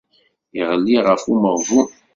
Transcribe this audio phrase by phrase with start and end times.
[0.59, 1.89] Iɣelli ɣef umeɣbun.